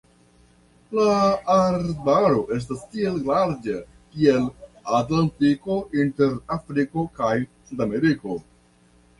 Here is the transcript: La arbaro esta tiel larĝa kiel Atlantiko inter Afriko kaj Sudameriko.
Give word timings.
La 0.99 1.17
arbaro 1.55 2.39
esta 2.55 2.77
tiel 2.95 3.19
larĝa 3.29 3.77
kiel 4.15 4.49
Atlantiko 5.01 5.79
inter 6.07 6.35
Afriko 6.59 7.07
kaj 7.21 7.35
Sudameriko. 7.69 8.41